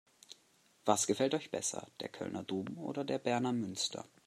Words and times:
Was 0.83 1.05
gefällt 1.05 1.35
euch 1.35 1.51
besser: 1.51 1.87
Der 1.99 2.09
Kölner 2.09 2.41
Dom 2.43 2.79
oder 2.79 3.03
der 3.05 3.19
Berner 3.19 3.53
Münster? 3.53 4.03